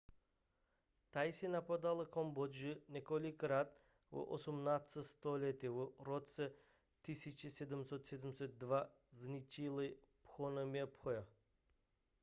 [1.11, 3.67] thajci napadli kambodžu několikrát
[4.11, 4.97] v 18.
[5.01, 6.51] století a v roce
[7.03, 9.97] 1772 zničili
[10.35, 11.23] phnompenh